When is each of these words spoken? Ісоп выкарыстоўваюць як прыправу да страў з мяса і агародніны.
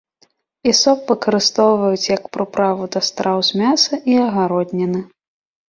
Ісоп 0.71 0.99
выкарыстоўваюць 1.13 2.07
як 2.15 2.23
прыправу 2.39 2.83
да 2.97 3.03
страў 3.13 3.39
з 3.53 3.63
мяса 3.63 4.03
і 4.15 4.21
агародніны. 4.27 4.99